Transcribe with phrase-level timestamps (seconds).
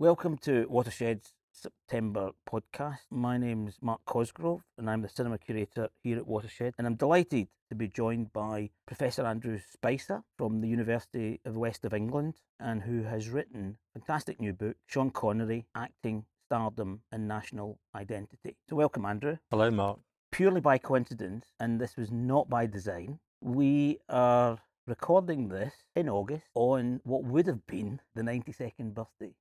[0.00, 3.00] Welcome to Watershed's September podcast.
[3.10, 6.72] My name's Mark Cosgrove and I'm the cinema curator here at Watershed.
[6.78, 11.58] And I'm delighted to be joined by Professor Andrew Spicer from the University of the
[11.58, 17.02] West of England and who has written a fantastic new book, Sean Connery, Acting, Stardom
[17.12, 18.56] and National Identity.
[18.70, 19.36] So welcome, Andrew.
[19.50, 19.98] Hello, Mark.
[20.32, 26.46] Purely by coincidence, and this was not by design, we are recording this in August
[26.54, 29.34] on what would have been the 92nd birthday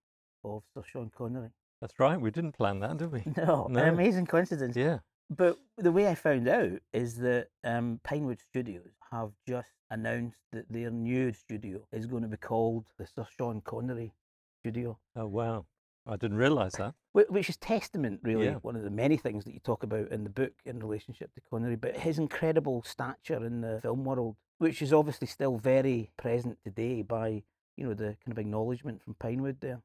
[0.44, 1.50] of Sir Sean Connery.
[1.82, 2.20] That's right.
[2.20, 3.24] We didn't plan that, did we?
[3.38, 3.79] No, No.
[3.82, 4.75] an amazing coincidence.
[4.75, 5.00] Yeah.
[5.29, 10.65] But the way I found out is that um, Pinewood Studios have just announced that
[10.71, 14.14] their new studio is going to be called the Sir Sean Connery
[14.62, 15.65] Studio, Oh, wow.
[16.07, 16.96] I didn't realise that.
[17.14, 18.56] which is testament, really, Yeah.
[18.56, 21.42] one of the many things that you talk about in the book in relationship to
[21.50, 26.57] Connery, but his incredible stature in the film world, which is obviously still very present
[26.64, 27.43] today by,
[27.78, 29.82] you know, the kind of acknowledgement from Pinewood there.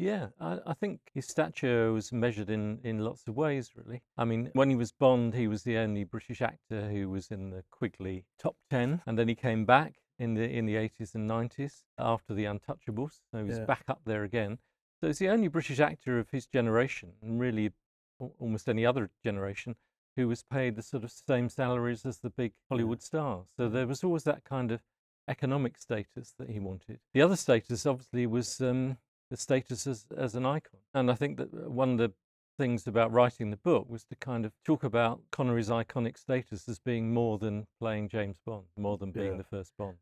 [0.00, 4.02] Yeah, I, I think his stature was measured in, in lots of ways, really.
[4.16, 7.50] I mean, when he was Bond, he was the only British actor who was in
[7.50, 11.28] the Quigley top 10, and then he came back in the in the 80s and
[11.28, 13.20] 90s after the Untouchables.
[13.30, 13.66] So he was Yeah.
[13.66, 14.58] back up there again.
[15.00, 17.72] So he's the only British actor of his generation, and really
[18.38, 19.76] almost any other generation,
[20.16, 23.48] who was paid the sort of same salaries as the big Hollywood stars.
[23.56, 24.80] So there was always that kind of
[25.28, 27.00] economic status that he wanted.
[27.12, 28.96] The other status, obviously, was um,
[29.30, 30.80] the status as, as an icon.
[30.94, 32.12] And I think that uh, one of the
[32.58, 36.78] things about writing the book was to kind of talk about Connery's iconic status as
[36.78, 39.38] being more than playing James Bond, more than being Yeah.
[39.38, 39.96] the first Bond.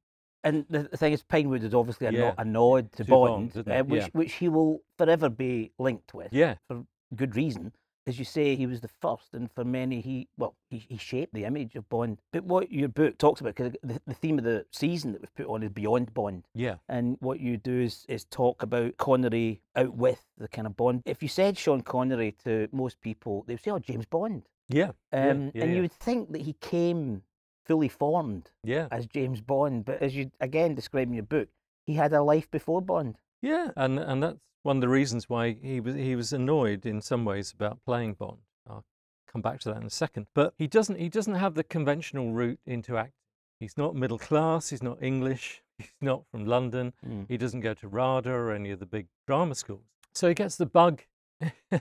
[0.45, 2.19] And the, the thing is, Pinewood is obviously a, Yeah.
[2.21, 4.09] no, a nod to, To Bond, Bond, uh, which Yeah.
[4.13, 6.33] which he will forever be linked with.
[6.33, 7.73] Yeah, for good reason.
[8.09, 11.35] As you say, he was the first, and for many, he well, he, he shaped
[11.35, 12.23] the image of Bond.
[12.33, 15.35] But what your book talks about, because the, the theme of the season that we've
[15.35, 19.61] put on is beyond Bond, yeah, and what you do is is talk about Connery
[19.77, 21.03] out with the kind of Bond.
[21.05, 25.31] If you said Sean Connery to most people, they'd say, "Oh, James Bond," yeah, yeah,
[25.31, 25.77] um, yeah, and yeah.
[25.77, 27.23] you would think that he came
[27.67, 28.89] fully formed yeah.
[28.91, 29.85] as James Bond.
[29.85, 31.49] But as you again describe in your book,
[31.87, 33.19] he had a life before Bond.
[33.43, 37.01] Yeah, and and that's one of the reasons why he was he was annoyed in
[37.01, 38.43] some ways about playing Bond.
[38.69, 38.85] I'll
[39.27, 40.27] come back to that in a second.
[40.35, 43.15] But he doesn't he doesn't have the conventional route into acting.
[43.61, 44.69] He's not middle class.
[44.69, 45.63] He's not English.
[45.79, 46.93] He's not from London.
[47.03, 47.23] Hmm.
[47.29, 49.87] He doesn't go to RADA or any of the big drama schools.
[50.13, 51.03] So he gets the bug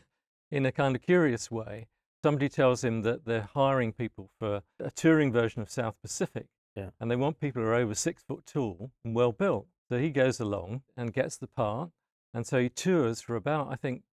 [0.52, 1.88] in a kind of curious way.
[2.24, 6.46] Somebody tells him that they're hiring people for a touring version of South Pacific.
[6.76, 6.92] Yeah.
[7.02, 9.68] And they want people who are over six foot tall and well built.
[9.90, 11.90] So he goes along and gets the part.
[12.38, 14.04] And so he tours for about, I think,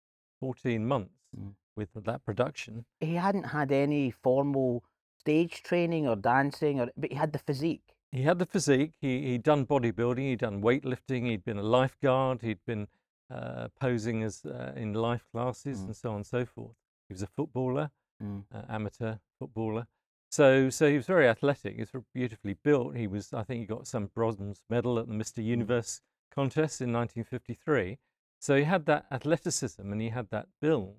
[0.40, 1.56] 14 months Mm.
[1.76, 2.86] with that production.
[3.00, 4.82] he hadn't had any formal
[5.20, 7.94] stage training or dancing, or but he had the physique.
[8.12, 8.92] He had the physique.
[9.00, 10.20] He, he'd done bodybuilding.
[10.30, 11.26] He'd done weightlifting.
[11.26, 12.40] He'd been a lifeguard.
[12.40, 12.86] He'd been
[13.30, 15.84] uh, posing as uh, in life classes Mm.
[15.86, 16.76] and so on and so forth.
[17.08, 17.90] He was a footballer,
[18.22, 18.44] Mm.
[18.54, 19.86] uh, amateur footballer.
[20.30, 21.74] So, so he was very athletic.
[21.74, 22.96] He was beautifully built.
[22.96, 25.44] He was, I think, he got some bronze medal at the Mr.
[25.44, 27.98] Universe contest in 1953.
[28.44, 30.96] So he had that athleticism and he had that build.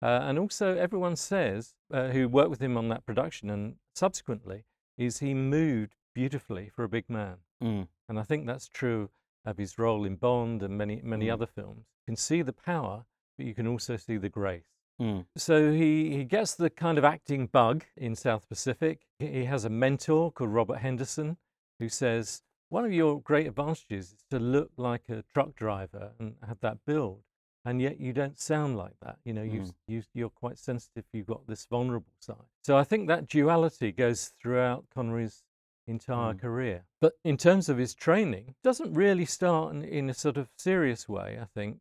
[0.00, 4.64] Uh, and also, everyone says uh, who worked with him on that production and subsequently
[4.96, 7.36] is he moved beautifully for a big man.
[7.62, 7.88] Mm.
[8.08, 9.10] And I think that's true
[9.44, 11.34] of his role in Bond and many many Mm.
[11.34, 11.84] other films.
[12.00, 13.04] You can see the power,
[13.36, 14.72] but you can also see the grace.
[14.98, 15.26] Mm.
[15.36, 19.06] So he, he gets the kind of acting bug in South Pacific.
[19.18, 21.36] He, he has a mentor called Robert Henderson
[21.78, 26.36] who says, One of your great advantages is to look like a truck driver and
[26.46, 27.22] have that build.
[27.64, 29.18] And yet you don't sound like that.
[29.24, 29.74] You know, you, Mm.
[29.88, 31.04] you, you're quite sensitive.
[31.12, 32.46] You've got this vulnerable side.
[32.62, 35.42] So I think that duality goes throughout Connery's
[35.86, 36.40] entire Mm.
[36.40, 36.86] career.
[37.00, 41.08] But in terms of his training, doesn't really start in, in a sort of serious
[41.08, 41.80] way, I think.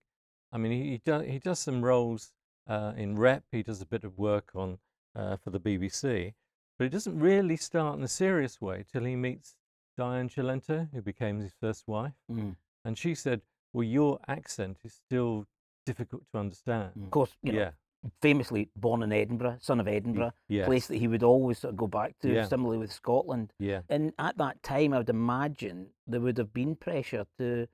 [0.51, 2.33] I mean, he, he, do, he does some roles
[2.67, 3.43] uh, in rep.
[3.51, 4.79] He does a bit of work on
[5.15, 6.33] uh, for the BBC,
[6.77, 9.55] but it doesn't really start in a serious way till he meets
[9.99, 12.55] Diane Cilento, who became his first wife, Mm.
[12.85, 13.41] and she said,
[13.73, 15.45] "Well, your accent is still
[15.85, 17.71] difficult to understand." Of course, you know, Yeah,
[18.21, 21.77] famously born in Edinburgh, son of Edinburgh, yeah, place that he would always sort of
[21.77, 22.47] go back to, Yeah.
[22.47, 23.53] similarly with Scotland.
[23.59, 27.67] yeah, And at that time, I would imagine there would have been pressure to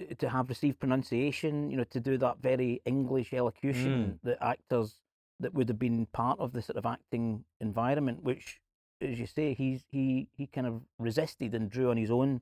[0.00, 5.00] uh, to have received pronunciation, you know, to do that very English elocution that actors
[5.40, 8.60] that would have been part of the sort of acting environment, which,
[9.00, 12.40] as you say, he's he he kind of resisted and drew on his own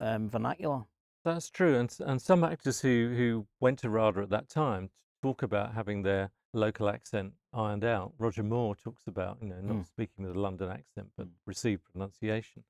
[0.00, 0.82] um, vernacular.
[1.24, 4.90] That's true, and and some actors who who went to RADA at that time
[5.22, 8.12] talk about having their local accent ironed out.
[8.18, 9.86] Roger Moore talks about you know not Mm.
[9.86, 11.32] speaking with a London accent but Mm.
[11.46, 12.64] received pronunciation.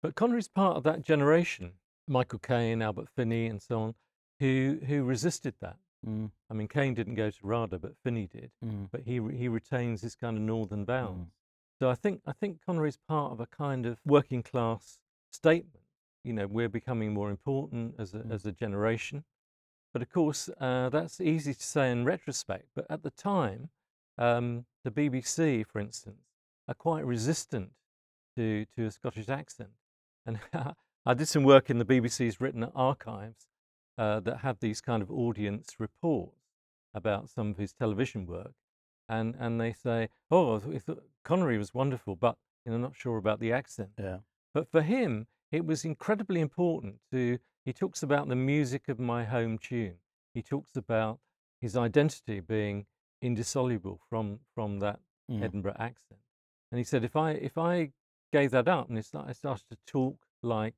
[0.00, 1.74] But Connery's part of that generation,
[2.08, 3.94] Michael Caine, Albert Finney, and so on,
[4.40, 5.78] who who resisted that.
[6.04, 8.50] Mm, I mean, Caine didn't go to RADA, but Finney did.
[8.64, 11.30] mm, But he he retains his kind of northern bounds.
[11.82, 15.00] So I think I think Connery's part of a kind of working class
[15.32, 15.82] statement.
[16.22, 18.30] You know, we're becoming more important as a Mm.
[18.30, 19.24] as a generation.
[19.92, 22.68] But of course, uh, that's easy to say in retrospect.
[22.76, 23.70] But at the time,
[24.16, 26.22] um, the BBC, for instance,
[26.68, 27.72] are quite resistant
[28.36, 29.72] to to a Scottish accent.
[30.24, 30.38] And
[31.04, 33.48] I did some work in the BBC's written archives
[33.98, 36.44] uh, that have these kind of audience reports
[36.94, 38.54] about some of his television work
[39.08, 40.60] and and they say, "Oh,
[41.24, 43.90] I thought- I thought Connery was wonderful, but you know, not sure about the accent."
[43.98, 44.18] yeah.
[44.54, 47.38] But for him, it was incredibly important to.
[47.64, 49.98] He talks about the music of my home tune.
[50.34, 51.20] He talks about
[51.60, 52.86] his identity being
[53.20, 56.20] indissoluble from from that Mm, Edinburgh accent.
[56.72, 57.92] And he said, if I if I
[58.32, 60.74] gave that up and it's like I started to talk like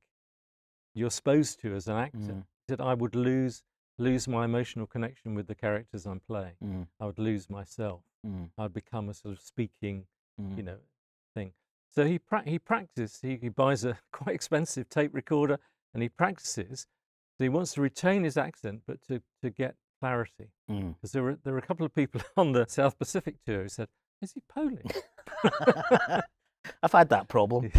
[0.93, 3.63] you're supposed to as an actor, mm, he said I would lose
[3.97, 6.57] lose my emotional connection with the characters I'm playing.
[6.63, 8.03] mm, I would lose myself.
[8.25, 10.05] mm, I'd become a sort of speaking,
[10.41, 10.57] mm.
[10.57, 10.77] you know,
[11.33, 11.53] thing.
[11.93, 13.21] So he pra- he practiced.
[13.21, 15.59] He, he buys a quite expensive tape recorder
[15.93, 16.87] and he practices.
[17.37, 20.51] So he wants to retain his accent, but to, to get clarity.
[20.69, 20.95] Mm.
[20.95, 23.69] Because there were there were a couple of people on the South Pacific tour who
[23.69, 23.87] said,
[24.21, 24.79] "Is he Polish?"
[26.81, 27.71] I've had that problem.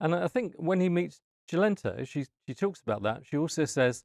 [0.00, 1.20] and I think when he meets
[1.50, 3.22] Cilento, she she talks about that.
[3.24, 4.04] She also says,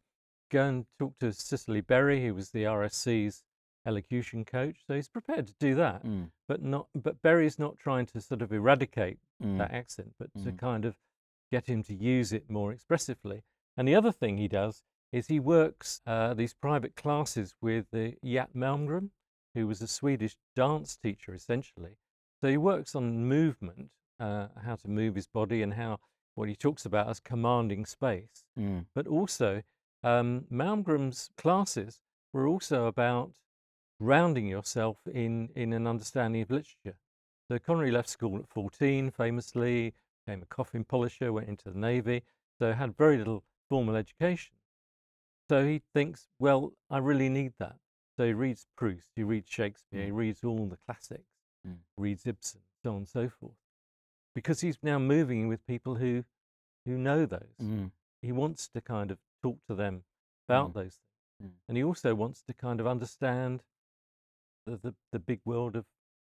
[0.52, 3.44] "Go and talk to Cicely Berry, who was the RSC's
[3.86, 6.88] elocution coach." So he's prepared to do that, Mm, but not.
[6.94, 10.58] But Berry's not trying to sort of eradicate mm, that accent, but to Mm.
[10.58, 10.98] kind of
[11.52, 13.44] get him to use it more expressively.
[13.78, 18.16] And the other thing he does is he works uh, these private classes with the
[18.22, 19.12] Yat Malmgren,
[19.54, 21.98] who was a Swedish dance teacher essentially.
[22.40, 26.00] So he works on movement, uh, how to move his body, and how
[26.36, 28.46] what he talks about as commanding space.
[28.58, 29.64] mm, But also,
[30.04, 32.02] um, Malmgren's classes
[32.32, 33.34] were also about
[34.02, 36.98] grounding yourself in, in an understanding of literature.
[37.48, 39.94] So Connery left school at 14, famously,
[40.26, 42.24] became a coffin polisher, went into the Navy,
[42.58, 44.56] so had very little formal education.
[45.50, 47.76] So he thinks, well, I really need that.
[48.18, 50.16] So he reads Proust, he reads Shakespeare, he Mm.
[50.16, 51.30] reads all the classics,
[51.68, 51.78] Mm.
[51.96, 53.58] reads Ibsen, so on and so forth.
[54.34, 56.24] Because he's now moving with people who,
[56.86, 57.60] who know those.
[57.62, 60.06] mm, He wants to kind of talk to them
[60.48, 60.74] about Mm.
[60.74, 60.96] those
[61.40, 61.52] things.
[61.52, 61.56] Mm.
[61.68, 63.64] And he also wants to kind of understand
[64.66, 65.86] the, the, big world of,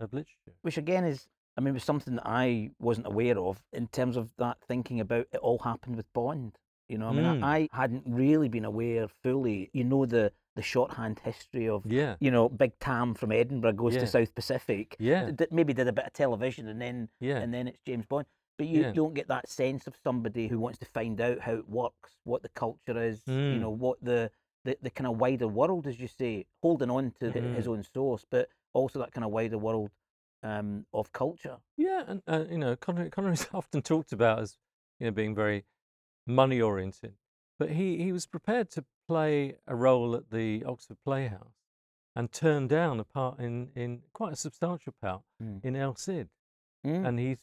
[0.01, 0.53] of literature.
[0.63, 4.33] Which again is, I mean, was something that I wasn't aware of in terms of
[4.39, 6.59] that thinking about it all happened with Bond.
[6.89, 7.43] You know, I mean, Mm.
[7.43, 9.71] I, I hadn't really been aware fully.
[9.73, 12.15] You know, the the shorthand history of, Yeah.
[12.21, 14.01] you know, Big Tam from Edinburgh goes Yeah.
[14.03, 14.95] to South Pacific.
[15.01, 15.33] Yeah.
[15.33, 17.39] d- maybe did a bit of television and then Yeah.
[17.39, 18.27] and then it's James Bond.
[18.57, 18.93] But you Yeah.
[18.93, 22.43] don't get that sense of somebody who wants to find out how it works, what
[22.43, 23.61] the culture is, you Mm.
[23.63, 24.31] know, what the,
[24.65, 27.83] the, the kind of wider world, as you say, holding on to hi- his own
[27.95, 29.91] source, but also that kind of wider world
[30.43, 31.57] um, of culture.
[31.77, 34.57] Yeah, and uh, you know, Connery, Connery's often talked about as
[34.99, 35.65] you know being very
[36.27, 37.15] money oriented,
[37.59, 41.55] but he he was prepared to play a role at the Oxford Playhouse,
[42.17, 45.65] and turn down a part in in quite a substantial part Mm.
[45.65, 46.29] in El Cid,
[46.87, 47.07] Mm.
[47.07, 47.39] and he's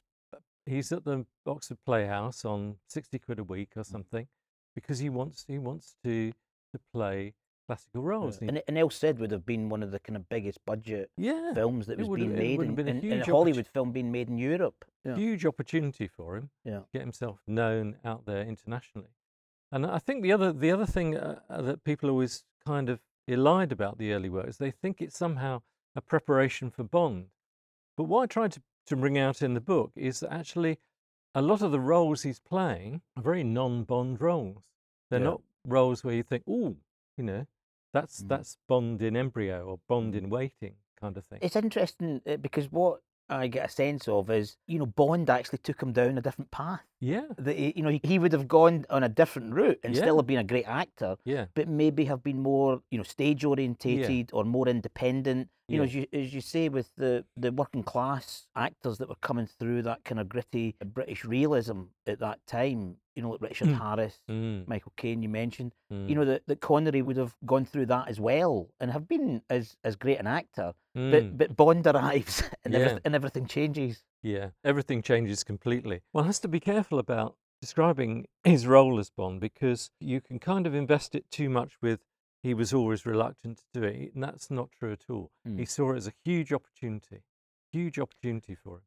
[0.65, 4.27] he's at the Oxford Playhouse on sixty quid a week or something,
[4.75, 6.33] because he wants he wants to
[6.71, 7.33] to play
[7.67, 8.41] classical roles.
[8.41, 8.49] Yeah.
[8.49, 11.53] And, and El Cid would have been one of the kind of biggest budget yeah,
[11.53, 14.27] films that was being made, and, been a and, and a Hollywood film being made
[14.29, 14.85] in Europe.
[15.05, 15.15] Yeah.
[15.15, 16.79] huge opportunity for him Yeah.
[16.79, 19.09] to get himself known out there internationally.
[19.71, 22.99] And I think the other the other thing uh, uh, that people always kind of
[23.29, 25.61] elide about the early work is they think it's somehow
[25.95, 27.27] a preparation for Bond.
[27.95, 30.77] But what I tried to, to bring out in the book is that actually
[31.33, 34.63] a lot of the roles he's playing are very non-Bond roles.
[35.09, 35.25] They're Yeah.
[35.25, 36.75] not roles where you think, oh,
[37.17, 37.45] you know,
[37.93, 38.27] that's Mm.
[38.29, 40.17] that's Bond in embryo or Bond Mm.
[40.17, 41.39] in waiting kind of thing.
[41.41, 45.59] It's interesting uh, because what I get a sense of is, you know, Bond actually
[45.59, 46.85] took him down a different path.
[47.01, 49.93] Yeah, That he, you know, he, he would have gone on a different route and
[49.95, 50.01] Yeah.
[50.03, 53.43] still have been a great actor, yeah, but maybe have been more, you know, stage
[53.43, 55.49] orientated or more independent.
[55.67, 55.87] You know, Yeah.
[55.87, 59.81] as you as you say with the the working class actors that were coming through
[59.83, 62.97] that kind of gritty British realism at that time.
[63.15, 63.77] You know, like Richard Mm.
[63.79, 65.73] Harris, Mm, Michael Caine, you mentioned.
[65.89, 69.41] You know that, that Connery would have gone through that as well and have been
[69.49, 70.73] as as great an actor.
[70.95, 71.11] mm.
[71.11, 72.79] But but Bond arrives and Yeah.
[72.79, 74.03] everything and everything changes.
[74.23, 76.01] Yeah, everything changes completely.
[76.11, 80.67] One has to be careful about describing his role as Bond because you can kind
[80.67, 82.01] of invest it too much with
[82.43, 85.31] he was always reluctant to do it, and that's not true at all.
[85.47, 85.59] Mm.
[85.59, 87.21] He saw it as a huge opportunity,
[87.71, 88.81] huge opportunity for him.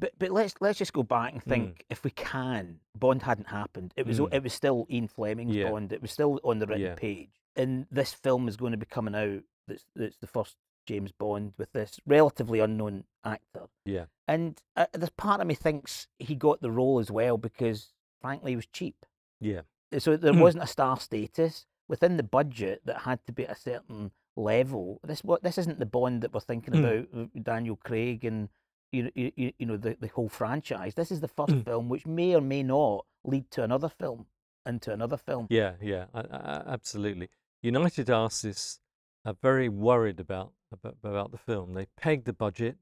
[0.00, 1.48] But but let's let's just go back and Mm.
[1.48, 3.92] think if we can, Bond hadn't happened.
[3.96, 4.32] It was Mm.
[4.32, 5.70] it was still Ian Fleming's Yeah.
[5.70, 5.92] Bond.
[5.92, 6.94] It was still on the written Yeah.
[6.94, 7.30] page.
[7.56, 9.42] and this film is going to be coming out.
[9.66, 10.56] That's that's the first
[10.88, 13.68] James Bond with this relatively unknown actor.
[13.84, 14.06] Yeah.
[14.26, 17.92] And uh, there's part of me thinks he got the role as well because,
[18.22, 19.04] frankly, he was cheap.
[19.40, 19.62] Yeah.
[19.98, 23.60] So there wasn't a star status within the budget that had to be at a
[23.60, 25.00] certain level.
[25.04, 26.78] This what this isn't the Bond that we're thinking Mm.
[27.12, 28.48] about, Daniel Craig and
[28.92, 30.94] you know, you, you- you know the, the whole franchise.
[30.94, 31.64] This is the first Mm.
[31.64, 34.26] film which may or may not lead to another film
[34.66, 35.46] and to another film.
[35.50, 37.28] Yeah, yeah, I, I, absolutely.
[37.62, 38.80] United Artists
[39.24, 41.74] are very worried about, about about the film.
[41.74, 42.76] They pegged the budget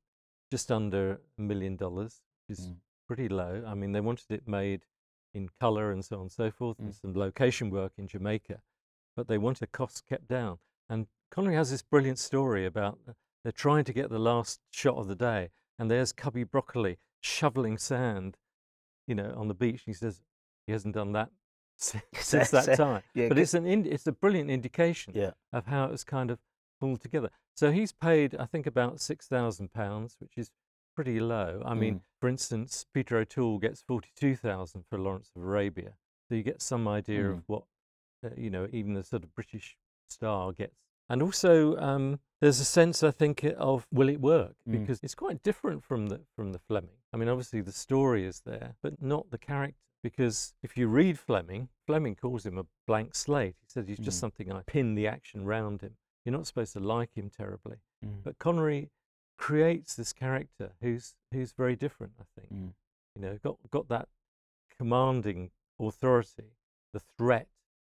[0.51, 2.77] just under a million dollars, which is Mm.
[3.07, 3.65] pretty low.
[3.67, 4.85] I mean, they wanted it made
[5.35, 7.01] in color and so on and so forth, and Mm.
[7.01, 8.63] some location work in Jamaica,
[9.15, 10.59] but they want wanted costs kept down.
[10.89, 13.13] And Connery has this brilliant story about uh,
[13.43, 17.77] they're trying to get the last shot of the day, and there's Cubby Broccoli shoveling
[17.79, 18.39] sand,
[19.07, 19.83] you know, on the beach.
[19.85, 20.23] He says
[20.67, 21.31] he hasn't done that
[21.77, 22.03] since,
[22.51, 23.03] that uh, time.
[23.15, 25.33] yeah, but it's an ind- it's a brilliant indication Yeah.
[25.53, 26.39] of how it was kind of
[26.81, 27.31] pulled together.
[27.55, 30.51] So he's paid, I think, about six thousand pounds, which is
[30.95, 31.63] pretty low.
[31.65, 32.01] I mean, Mm.
[32.21, 35.97] for instance, Peter O'Toole gets forty-two thousand for Lawrence of Arabia,
[36.29, 37.33] so you get some idea Mm.
[37.39, 37.65] of what
[38.25, 39.77] uh, you know, even the sort of British
[40.09, 40.75] star gets.
[41.09, 44.57] And also, um, there's a sense, I think, of will it work?
[44.67, 44.73] Mm.
[44.81, 46.99] Because it's quite different from the from the Fleming.
[47.13, 49.77] I mean, obviously the story is there, but not the character.
[50.03, 53.57] Because if you read Fleming, Fleming calls him a blank slate.
[53.61, 54.21] He says he's just Mm.
[54.21, 55.97] something I pin the action round him.
[56.27, 57.77] You're not supposed to like him terribly.
[58.05, 58.25] Mm.
[58.25, 58.91] But Connery
[59.39, 62.15] creates this character who's who's very different.
[62.21, 62.73] I think Mm.
[63.15, 64.09] you know got got that
[64.77, 66.51] commanding authority,
[66.93, 67.49] the threat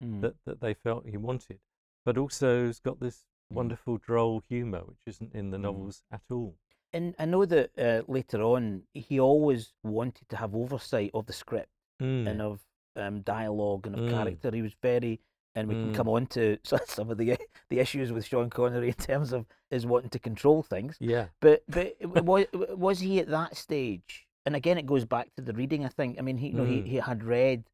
[0.03, 0.21] Mm.
[0.21, 1.59] that, that they felt he wanted,
[2.05, 3.55] but also has got this Mm.
[3.55, 5.61] wonderful droll humour which isn't in the Mm.
[5.63, 6.55] novels at all.
[6.93, 11.33] And I know that uh, later on he always wanted to have oversight of the
[11.33, 12.41] script and Mm.
[12.41, 14.51] of um, dialogue and of character.
[14.51, 15.21] He was very,
[15.59, 15.93] and we can Mm.
[15.93, 17.37] come on to some of the
[17.69, 20.97] the issues with Sean Connery in terms of his wanting to control things.
[20.99, 24.27] Yeah, But but was was he at that stage?
[24.45, 25.85] And again, it goes back to the reading.
[25.85, 26.17] I think.
[26.17, 26.87] I mean, he you know he, Mm.
[26.87, 27.65] he had read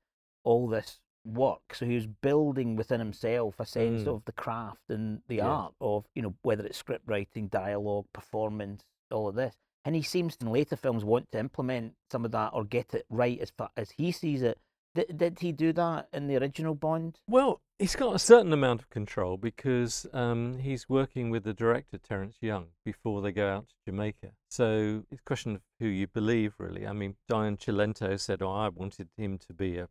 [0.44, 4.08] all this work, so he was building within himself a sense Mm.
[4.16, 5.48] of the craft and the Yeah.
[5.50, 9.56] art of you know whether it's script writing, dialogue, performance, all of this.
[9.86, 13.06] And he seems in later films want to implement some of that or get it
[13.10, 14.58] right as far as he sees it.
[14.96, 17.20] Did, did he do that in the original Bond?
[17.28, 21.98] Well, he's got a certain amount of control because um, he's working with the director
[21.98, 24.32] Terence Young before they go out to Jamaica.
[24.50, 26.88] So it's a question of who you believe, really.
[26.88, 29.90] I mean, Diane Cilento said, "Oh, I wanted him to be a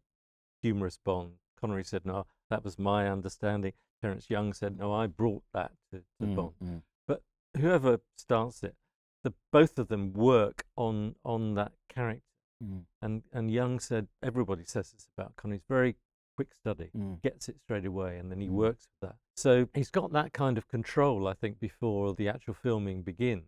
[0.62, 5.44] humorous Bond." Connery said, "No, that was my understanding." Terence Young said, "No, I brought
[5.52, 7.23] that to, to Mm, Bond." mm, But
[7.56, 8.75] whoever starts it,
[9.23, 12.23] the both of them work on on that character.
[12.62, 15.58] Mm, And and Young said, everybody says this about Connery.
[15.58, 15.96] He's very
[16.37, 18.52] quick study mm, gets it straight away and then he Mm.
[18.52, 19.16] works with that.
[19.37, 23.46] So he's got that kind of control, I think, before the actual filming begins.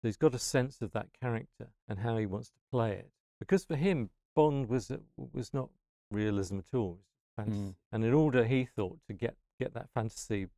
[0.00, 3.10] So he's got a sense of that character and how he wants to play it.
[3.38, 5.68] Because for him, Bond was was not
[6.10, 6.94] realism at all.
[6.94, 7.60] It was fantasy.
[7.60, 7.74] Mm.
[7.92, 10.48] And in order, he thought, to get get that fantasy,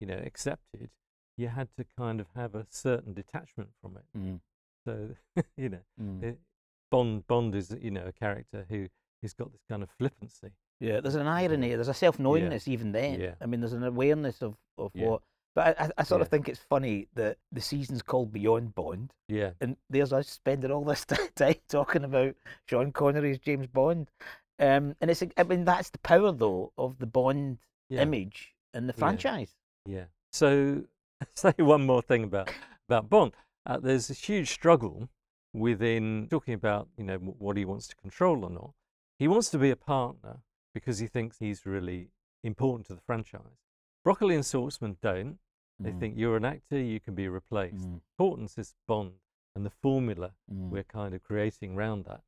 [0.00, 0.90] you know, accepted,
[1.38, 4.04] you had to kind of have a certain detachment from it.
[4.18, 4.40] mm,
[4.84, 5.16] So
[5.56, 6.22] you know, mm.
[6.22, 6.38] it,
[6.92, 8.86] Bond Bond is you know a character who
[9.20, 10.52] who's got this kind of flippancy.
[10.78, 11.74] Yeah, there's an irony.
[11.74, 13.18] There's a self knowingness even then.
[13.20, 13.34] Yeah.
[13.40, 15.06] I mean, there's an awareness of, of Yeah.
[15.08, 15.22] what.
[15.54, 19.50] But I, I, sort of think it's funny that the season's called Beyond Bond, Yeah,
[19.60, 21.04] and there's us spending all this
[21.36, 22.34] time talking about
[22.66, 24.08] Sean Connery's James Bond.
[24.58, 27.58] Um, and it's, I mean, that's the power though of the Bond
[27.90, 28.00] yeah.
[28.02, 28.98] image and the Yeah.
[28.98, 29.54] franchise.
[29.86, 30.04] Yeah.
[30.32, 30.84] So,
[31.34, 32.50] say one more thing about
[32.88, 33.32] about Bond.
[33.66, 35.08] Uh, there's a huge struggle
[35.52, 38.72] within talking about you know what he wants to control or not.
[39.18, 40.38] He wants to be a partner
[40.74, 42.08] because he thinks he's really
[42.42, 43.58] important to the franchise.
[44.04, 45.38] Broccoli and Saltzman don't.
[45.78, 47.86] They Mm, think you're an actor, you can be replaced.
[47.86, 49.12] mm, Importance is Bond
[49.54, 52.22] and the formula mm, we're kind of creating around that.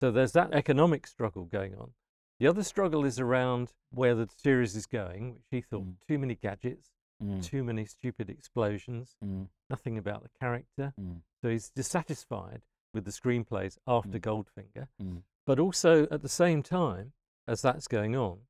[0.00, 1.92] So there's that economic struggle going on.
[2.40, 5.94] The other struggle is around where the series is going, which he thought Mm.
[6.08, 6.90] too many gadgets,
[7.22, 10.92] mm, too many stupid explosions, mm, nothing about the character.
[11.00, 14.22] mm, So he's dissatisfied with the screenplays after Mm.
[14.22, 14.88] Goldfinger.
[15.02, 17.12] mm, But also at the same time,
[17.46, 18.46] as that's going on,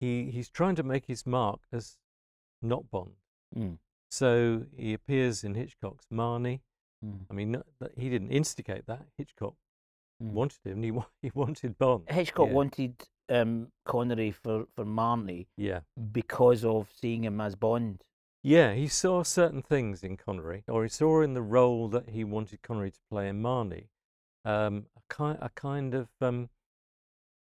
[0.00, 1.98] he, he's trying to make his mark as
[2.62, 3.16] not Bond.
[3.54, 3.78] mm,
[4.10, 6.60] So he appears in Hitchcock's Marnie.
[7.04, 7.66] mm, I mean, not,
[7.96, 9.06] he didn't instigate that.
[9.18, 9.54] Hitchcock
[10.22, 10.30] mm.
[10.32, 10.82] wanted him.
[10.82, 12.08] He wa- he wanted Bond.
[12.10, 12.54] Hitchcock Yeah.
[12.54, 15.80] wanted um, Connery for, for Marnie Yeah,
[16.12, 18.02] because of seeing him as Bond.
[18.42, 18.74] yeah.
[18.74, 22.62] He saw certain things in Connery, or he saw in the role that he wanted
[22.62, 23.88] Connery to play in Marnie,
[24.44, 26.48] um, a kind a kind of um,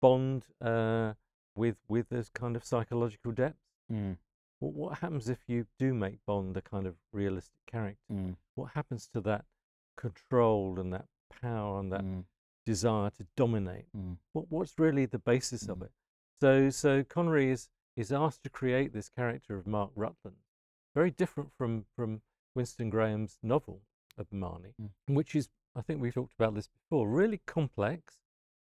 [0.01, 1.13] Bond uh,
[1.56, 3.60] with with this kind of psychological depth.
[3.92, 4.18] Mm,
[4.60, 8.01] what, what happens if you do make Bond a kind of realistic character?
[8.13, 9.46] Mm, What happens to that
[9.98, 11.06] control and that
[11.42, 12.24] power and that mm,
[12.65, 13.86] desire to dominate?
[13.95, 15.84] mm, What, what's really the basis of Mm.
[15.86, 15.91] it?
[16.41, 20.38] So, so Connery is, is asked to create this character of Mark Rutland,
[20.93, 22.22] very different from, from
[22.55, 23.81] Winston Graham's novel
[24.17, 24.89] of Marnie, Mm.
[25.07, 28.15] which is, I think we've talked about this before, really complex,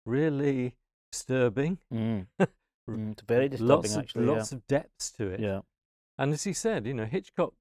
[0.07, 0.75] really
[1.13, 2.27] disturbing, mm,
[2.89, 3.13] mm.
[3.13, 4.27] It's very disturbing, lots of actually.
[4.27, 5.41] lots of depths to it.
[5.41, 5.47] yeah.
[5.49, 5.61] yeah.
[6.19, 7.55] And as he said, you know, Hitchcock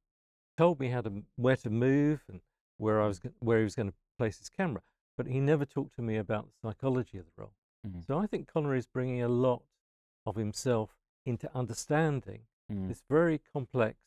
[0.57, 2.41] told me how to where to move and
[2.77, 4.81] where I was where he was going to place his camera,
[5.19, 7.53] but he never talked to me about the psychology of the role.
[7.85, 8.05] Mhm.
[8.07, 9.63] So I think Connery is bringing a lot
[10.25, 10.95] of himself
[11.25, 12.87] into understanding Mm.
[12.87, 13.97] this very complex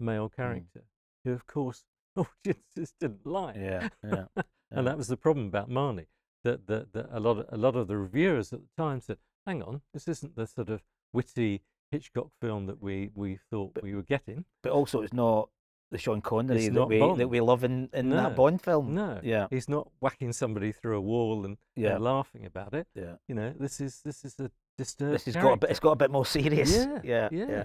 [0.00, 0.84] male character,
[1.24, 1.84] who, of course,
[2.16, 3.56] audiences didn't like.
[3.56, 4.26] Yeah, yeah.
[4.70, 6.06] and that was the problem about Marnie.
[6.44, 9.18] That, that, that a lot of, a lot of the reviewers at the time said,
[9.46, 13.82] "Hang on, this isn't the sort of witty Hitchcock film that we, we thought But-
[13.82, 15.50] we were getting." But also, it's not
[15.92, 18.94] the Sean Connery that we that we love in, in No, that Bond film.
[18.94, 22.88] No, Yeah, he's not whacking somebody through a wall and, and yeah, laughing about it.
[22.94, 23.14] yeah.
[23.28, 25.14] You know, this is this is a disturbed.
[25.14, 25.70] This has got a bit.
[25.70, 26.74] It's got a bit more serious.
[27.04, 27.64] Yeah, yeah, yeah.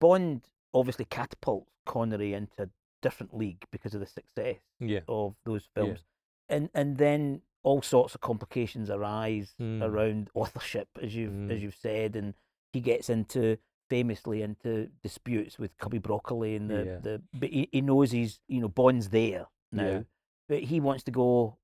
[0.00, 0.42] Bond
[0.74, 2.68] obviously catapults Connery into a
[3.00, 5.82] different league because of the success yeah, of those Yeah.
[5.82, 6.00] films,
[6.48, 9.82] and and then all sorts of complications arise Mm.
[9.82, 11.62] around authorship, as you've as Mm.
[11.62, 12.34] you've said, and
[12.72, 13.58] he gets into
[13.92, 16.96] famously into disputes with Cubby Broccoli and the, Yeah.
[17.06, 20.02] the but he, he knows he's you know Bond's there now, Yeah.
[20.48, 21.58] but he wants to go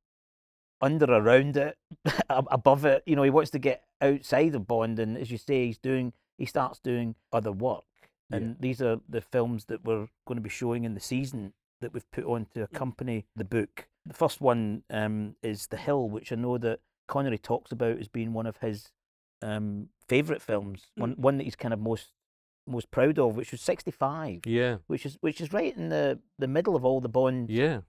[0.81, 1.77] under around it
[2.29, 5.67] above it you know he wants to get outside of Bond and as you say
[5.67, 7.85] he's doing he starts doing other work
[8.31, 8.37] Yeah.
[8.37, 11.93] and these are the films that we're going to be showing in the season that
[11.95, 12.51] we've put on Mm.
[12.55, 13.89] to accompany the book.
[14.05, 18.09] The first one um, is The Hill, which I know that Connery talks about as
[18.09, 18.91] being one of his
[19.43, 21.19] um, favourite films, one Mm.
[21.19, 22.09] one that he's kind of most
[22.69, 26.19] most proud of, which was sixty five, yeah, which is which is right in the,
[26.39, 27.81] the middle of all the Bond, yeah.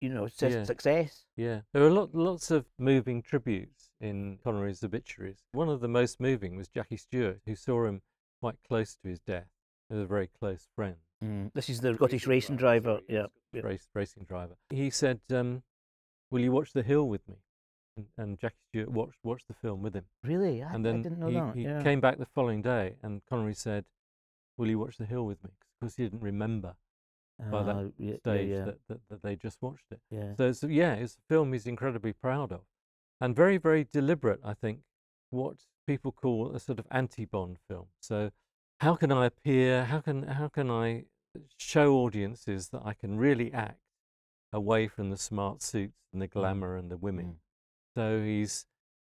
[0.00, 0.64] you know, su- Yeah.
[0.64, 1.24] success.
[1.36, 5.44] Yeah, there are lot, lots of moving tributes in Connery's obituaries.
[5.52, 8.02] One of the most moving was Jackie Stewart, who saw him
[8.40, 9.48] quite close to his death.
[9.88, 11.50] He was a very close friend, Mm.
[11.54, 13.00] This is the Scottish racing driver.
[13.08, 13.62] Yeah, yeah.
[13.62, 14.54] race, racing driver.
[14.68, 15.62] He said, um,
[16.30, 17.36] "Will you watch The Hill with me?"
[17.96, 20.04] And, and Jackie Stewart watched watched the film with him.
[20.22, 21.56] Really, I, and I then didn't know he, that.
[21.56, 21.82] he yeah.
[21.82, 23.86] came back the following day, and Connery said,
[24.56, 26.74] "Will you watch The Hill with me?" Because he didn't remember
[27.50, 30.00] by that Ah, yeah, stage yeah, yeah, That, that, that they just watched it.
[30.10, 30.34] yeah.
[30.36, 32.62] So, it's, yeah, it's a film he's incredibly proud of,
[33.20, 34.40] and very, very deliberate.
[34.42, 34.80] I think
[35.30, 37.86] what people call a sort of anti-Bond film.
[38.00, 38.30] So,
[38.80, 39.84] how can I appear?
[39.84, 41.04] How can how can I
[41.58, 43.80] show audiences that I can really act
[44.52, 47.26] away from the smart suits and the glamour and the women?
[47.26, 47.36] Mm.
[47.96, 48.66] So he's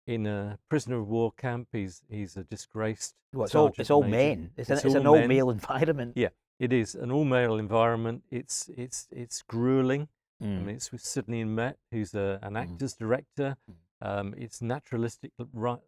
[0.08, 1.68] in a prisoner of war camp.
[1.72, 3.14] He's he's a disgraced.
[3.34, 4.52] Well, it's all it's all men.
[4.58, 5.28] It's, an, It's it's an all all men.
[5.28, 6.14] male environment.
[6.16, 6.30] Yeah.
[6.60, 8.24] It is an all-male environment.
[8.32, 10.08] It's it's it's grueling.
[10.42, 10.66] I Mm.
[10.66, 12.62] mean, it's with Sidney Lumet, who's a, an Mm.
[12.62, 13.58] actor's director.
[13.70, 13.76] Mm.
[14.20, 15.32] Um, it's naturalistic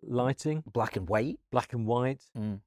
[0.03, 1.39] lighting, Black and white.
[1.51, 2.61] black and white, Mm.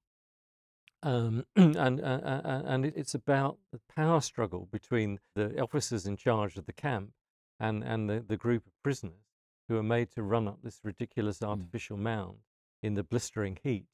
[1.02, 6.66] um, and uh, and it's about the power struggle between the officers in charge of
[6.66, 7.10] the camp
[7.58, 9.21] and and the, the group of prisoners
[9.72, 12.37] who are made to run up this ridiculous artificial mound
[12.82, 13.87] in the blistering heat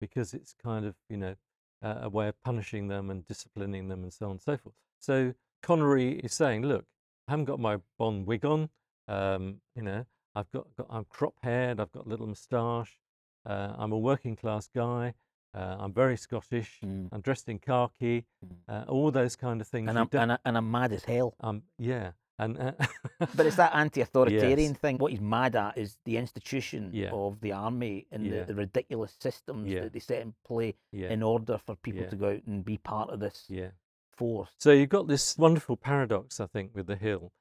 [0.00, 1.36] because it's kind of you know
[1.80, 4.74] uh, a way of punishing them and disciplining them and so on and so forth.
[4.98, 6.86] So Connery is saying, look,
[7.28, 8.68] I haven't got my Bond wig on.
[9.06, 10.04] Um, you know,
[10.34, 11.78] I've got, got I'm crop haired.
[11.78, 12.98] I've got a little moustache.
[13.46, 15.14] Uh, I'm a working class guy.
[15.54, 16.80] Uh, I'm very Scottish.
[16.84, 17.10] Mm.
[17.12, 18.24] I'm dressed in khaki.
[18.44, 18.56] Mm.
[18.68, 19.88] Uh, all those kind of things.
[19.88, 21.34] And I'm, and, I, and I'm mad as hell.
[21.40, 22.12] um, yeah,
[22.44, 22.72] and uh,
[23.36, 24.78] But it's that anti-authoritarian Yes.
[24.78, 24.98] thing.
[24.98, 27.10] What he's mad at is the institution Yeah.
[27.10, 28.40] of the army and Yeah.
[28.40, 29.82] the, the ridiculous systems Yeah.
[29.82, 33.10] that they set in play in order for people to go out and be part
[33.10, 33.70] of this yeah.
[34.12, 34.50] force.
[34.58, 37.32] So you've got this wonderful paradox, I think, with The Hill,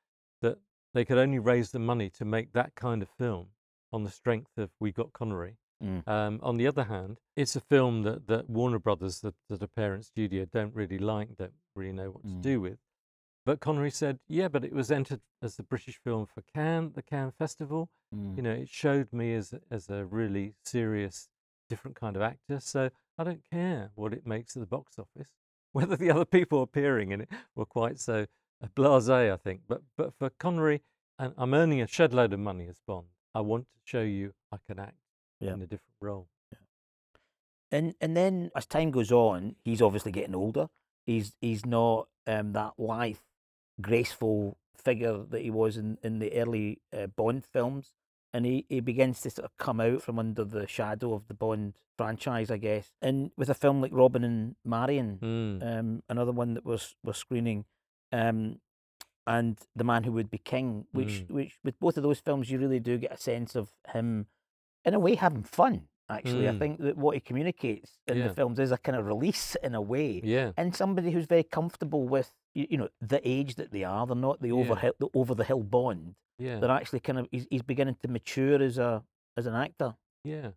[0.42, 0.58] that
[0.94, 3.48] they could only raise the money to make that kind of film
[3.94, 5.58] on the strength of We Got Connery.
[5.84, 6.08] Mm.
[6.08, 9.68] Um, on the other hand, it's a film that, that Warner Brothers, that, that a
[9.68, 12.36] parent studio, don't really like, don't really know what Mm.
[12.36, 12.78] to do with.
[13.46, 17.02] But Connery said, yeah, but it was entered as the British film for Cannes, the
[17.02, 17.90] Cannes Festival.
[18.16, 18.38] Mm.
[18.38, 21.28] You know, it showed me as, a- as a really serious,
[21.70, 22.60] different kind of actor.
[22.60, 25.30] So I don't care what it makes at the box office.
[25.72, 28.28] Whether the other people appearing in it were quite so
[28.64, 29.62] uh, blasé, I think.
[29.68, 30.82] But, but for Connery,
[31.18, 33.08] and I'm earning a shed load of money as Bond.
[33.34, 34.98] I want to show you I can act
[35.40, 35.54] Yeah.
[35.54, 36.28] in a different role.
[37.72, 40.68] And and then as time goes on, he's obviously getting older.
[41.06, 43.16] He's he's not um, that lithe,
[43.80, 47.94] graceful figure that he was in, in the early uh, Bond films.
[48.34, 51.34] and he, he begins to sort of come out from under the shadow of the
[51.34, 52.90] Bond franchise, I guess.
[53.02, 55.80] And with a film like Robin and Marion, Mm.
[55.80, 57.66] um, another one that was was screening,
[58.14, 58.60] um,
[59.28, 61.32] and The Man Who Would Be King, which Mm.
[61.32, 64.28] which with both of those films you really do get a sense of him,
[64.86, 65.90] in a way, having fun.
[66.12, 66.60] Actually, I Mm.
[66.60, 68.28] think that what he communicates in Yeah.
[68.28, 70.52] the films is a kind of release in a way, Yeah.
[70.58, 74.06] and somebody who's very comfortable with you, you know the age that they are.
[74.06, 74.56] They're not the Yeah.
[74.56, 76.16] over the over the hill Bond.
[76.38, 76.60] Yeah.
[76.60, 79.04] They're actually kind of he's, he's beginning to mature as a
[79.38, 79.96] as an actor.
[80.24, 80.52] Yeah,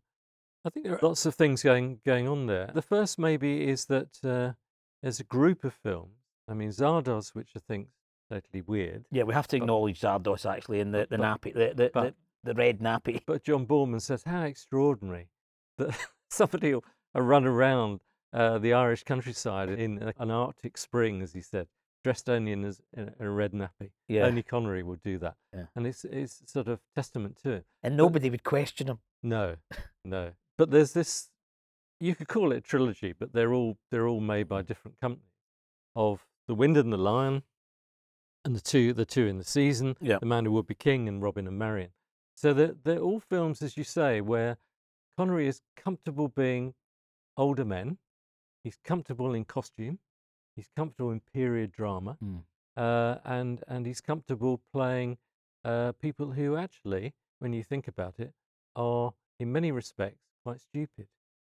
[0.64, 2.66] I think there are lots of things going going on there.
[2.74, 4.54] The first maybe is that uh,
[5.02, 6.16] there's a group of films.
[6.48, 7.88] I mean, Zardoz, which I think
[8.30, 11.52] totally weird, Yeah, we have to But- acknowledge Zardoz actually in the, the but- nappy,
[11.54, 13.22] the the, the the red nappy.
[13.26, 15.28] but John Boorman says how extraordinary
[15.78, 15.96] that
[16.30, 16.84] somebody will
[17.14, 18.00] uh, run around
[18.32, 21.68] uh, the Irish countryside in an Arctic spring, as he said,
[22.02, 22.64] dressed only in,
[22.96, 23.90] in a red nappy.
[24.08, 25.66] Yeah, Only Connery would do that, Yeah.
[25.76, 27.66] and it's it's sort of testament to it.
[27.82, 28.98] and nobody would question him.
[29.22, 29.56] No,
[30.04, 30.32] no.
[30.58, 31.30] But there's this.
[32.00, 35.30] You could call it a trilogy, but they're all they're all made by different companies.
[35.96, 37.44] Of the Wind and the Lion,
[38.44, 40.18] and the two the two in the season, Yeah.
[40.18, 41.90] the Man Who Would Be King, and Robin and Marion.
[42.36, 44.58] So they're they're all films, as you say, where
[45.16, 46.74] Connery is comfortable being
[47.36, 47.98] older men.
[48.62, 49.98] He's comfortable in costume.
[50.56, 52.44] He's comfortable in period drama, Mm.
[52.76, 55.18] uh, and and he's comfortable playing
[55.64, 58.34] uh, people who actually, when you think about it,
[58.76, 61.08] are in many respects quite stupid.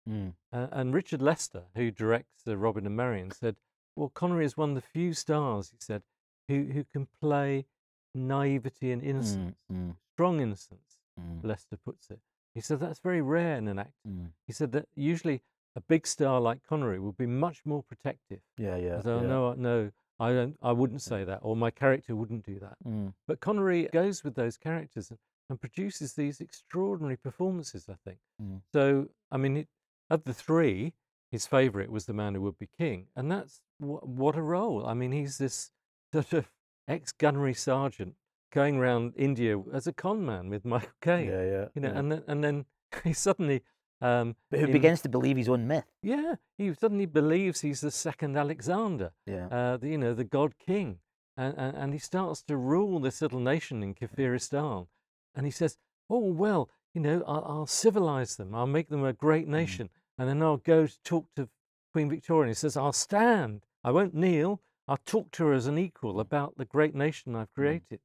[0.09, 0.35] Mm.
[0.53, 3.57] Uh, and Richard Lester, who directs Robin and Marion, said,
[3.97, 6.03] "Well, Connery is one of the few stars," he said,
[6.49, 7.67] "who who can play
[8.15, 12.21] naivety and innocence, Mm, strong innocence." mm, Lester puts it.
[12.55, 13.93] He said that's very rare in an actor.
[14.09, 14.31] mm.
[14.47, 15.43] He said that usually
[15.77, 18.41] a big star like Connery would be much more protective.
[18.59, 19.01] Yeah, yeah.
[19.01, 19.27] So yeah.
[19.27, 20.57] no, no, I don't.
[20.63, 22.77] I wouldn't say that, or my character wouldn't do that.
[22.87, 23.15] Mm.
[23.27, 27.87] But Connery goes with those characters and, and produces these extraordinary performances.
[27.89, 28.19] I think.
[28.43, 28.63] Mm.
[28.73, 29.69] So I mean, it,
[30.11, 30.95] of the three,
[31.31, 34.85] his favourite was the Man Who Would Be King, and that's wh- what a role.
[34.85, 35.71] I mean, he's this
[36.13, 36.51] sort of
[36.89, 38.17] ex-gunnery sergeant
[38.53, 41.29] going around India as a con man with Michael Caine.
[41.29, 41.65] Yeah, yeah.
[41.75, 41.99] You know, yeah.
[41.99, 42.65] and then and then
[43.05, 43.63] he suddenly.
[44.03, 45.85] Um, but who in- begins to believe his own myth?
[46.03, 49.47] Yeah, he suddenly believes he's the second Alexander Yeah.
[49.49, 51.01] uh, the, you know, the god king.
[51.37, 54.87] And, and, and he starts to rule this little nation in Kafiristan.
[55.35, 55.77] And he says,
[56.09, 58.55] Oh, well, you know, I'll, I'll civilize them.
[58.55, 59.91] I'll make them a great nation.
[60.19, 61.49] And then I'll go to talk to
[61.93, 62.45] Queen Victoria.
[62.45, 63.65] And he says, I'll stand.
[63.85, 64.63] I won't kneel.
[64.89, 68.01] I'll talk to her as an equal about the great nation I've created.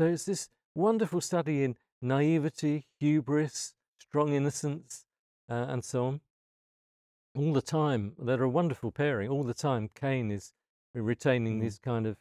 [0.00, 5.04] So it's this wonderful study in naivety, hubris, strong innocence,
[5.50, 6.20] uh, and so on
[7.36, 8.14] all the time.
[8.18, 9.28] They're a wonderful pairing.
[9.28, 10.54] All the time, Caine is
[10.94, 11.64] retaining Mm.
[11.64, 12.16] this kind of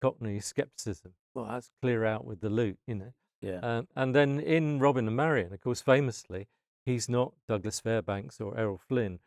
[0.00, 1.16] Cockney skepticism.
[1.34, 3.12] Well, that's clear out with the loot, you know.
[3.42, 3.58] yeah.
[3.58, 6.48] Um, and then in Robin and Marion, of course, famously,
[6.86, 9.20] he's not Douglas Fairbanks or Errol Flynn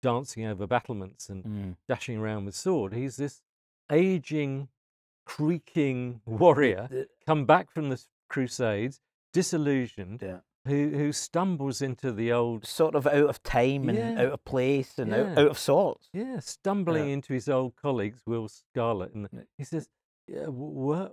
[0.00, 1.76] dancing over battlements and Mm.
[1.86, 2.94] dashing around with sword.
[2.94, 3.42] He's this
[3.92, 4.70] aging,
[5.26, 6.88] creaking warrior
[7.26, 9.00] come back from the Crusades,
[9.32, 10.38] disillusioned, yeah.
[10.66, 14.22] who who stumbles into the old Sort of out of time and Yeah.
[14.22, 15.40] out of place and out, Yeah.
[15.42, 16.08] out of sorts.
[16.12, 19.88] Yeah, stumbling into his old colleagues, Will Scarlett, and he says,
[20.26, 21.12] yeah, "What?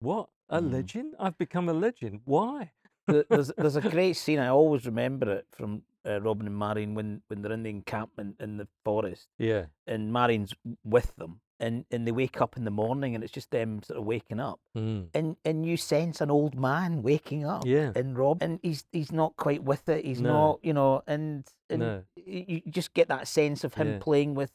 [0.00, 0.28] What?
[0.48, 0.72] A Mm.
[0.72, 1.14] legend?
[1.18, 2.20] I've become a legend.
[2.24, 2.72] Why?"
[3.28, 4.38] There's there's a great scene.
[4.38, 8.36] I always remember it from uh, Robin and Marion when when they're in the encampment
[8.40, 12.70] in the forest Yeah, and Marion's with them and and they wake up in the
[12.70, 15.06] morning and it's just them sort of waking up mm.
[15.14, 19.12] and and you sense an old man waking up yeah, and Rob and he's he's
[19.12, 20.04] not quite with it.
[20.04, 20.32] He's No.
[20.32, 23.98] not you know and and no, you just get that sense of him Yeah.
[24.00, 24.52] playing with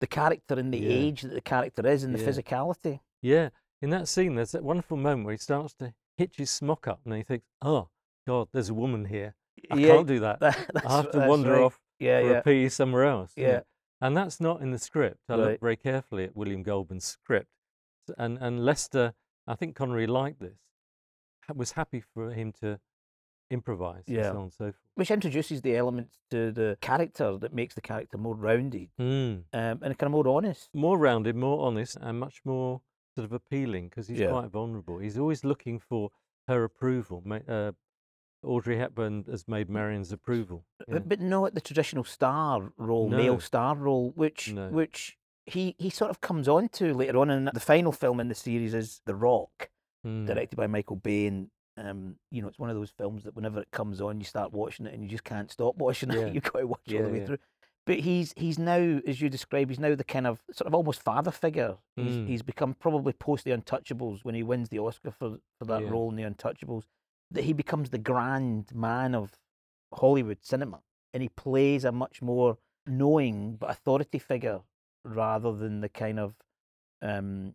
[0.00, 0.90] the character and the Yeah.
[0.90, 3.00] age that the character is and the physicality.
[3.20, 3.50] yeah.
[3.80, 7.00] In that scene, there's that wonderful moment where he starts to hitch his smock up,
[7.04, 7.88] and he thinks, "Oh
[8.28, 9.34] God, there's a woman here.
[9.72, 10.38] I Yeah, can't do that.
[10.40, 11.62] that- I have to wander right.
[11.62, 13.62] off Yeah, for yeah, a pee somewhere else." yeah.
[14.02, 15.20] And that's not in the script.
[15.28, 15.40] I Right.
[15.44, 17.50] looked very carefully at William Goldman's script,
[18.18, 19.14] and and Lester,
[19.46, 20.58] I think Connery liked this,
[21.54, 22.80] was happy for him to
[23.50, 24.30] improvise and Yeah.
[24.32, 24.76] so on and so forth.
[24.94, 29.44] Which introduces the elements to the character that makes the character more rounded Mm.
[29.52, 30.70] um, and kind of more honest.
[30.74, 32.80] More rounded, more honest, and much more
[33.14, 34.30] sort of appealing because he's Yeah.
[34.30, 34.98] quite vulnerable.
[34.98, 36.10] He's always looking for
[36.48, 37.22] her approval.
[37.46, 37.72] Uh,
[38.42, 40.64] Audrey Hepburn has made Marion's approval.
[40.80, 40.94] know.
[40.94, 43.16] But, but not the traditional star role, No.
[43.16, 44.68] male star role, which No.
[44.68, 47.30] which he, he sort of comes on to later on.
[47.30, 49.70] And the final film in the series is The Rock,
[50.06, 50.26] Mm.
[50.26, 51.26] directed by Michael Bay.
[51.28, 54.24] And, um, you know, it's one of those films that whenever it comes on, you
[54.24, 56.32] start watching it and you just can't stop watching it.
[56.34, 57.26] You've got to watch it all the way yeah.
[57.26, 57.38] through.
[57.84, 61.02] But he's he's now, as you describe, he's now the kind of sort of almost
[61.02, 61.76] father figure.
[61.96, 62.26] He's, Mm.
[62.28, 65.90] he's become probably post The Untouchables when he wins the Oscar for, for that Yeah.
[65.90, 66.84] role in The Untouchables.
[67.32, 69.38] That he becomes the grand man of
[69.94, 70.80] Hollywood cinema,
[71.12, 74.60] and he plays a much more knowing but authority figure
[75.04, 76.34] rather than the kind of
[77.00, 77.54] um,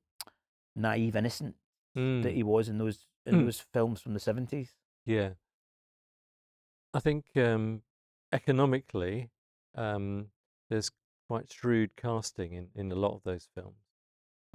[0.76, 1.56] naive innocent
[1.96, 3.46] that Mm, he was in those in Mm.
[3.46, 4.76] those films from the seventies.
[5.06, 5.32] yeah.
[6.94, 7.82] I think um,
[8.32, 9.30] economically,
[9.76, 10.28] um,
[10.70, 10.92] there's
[11.28, 13.76] quite shrewd casting in, in a lot of those films.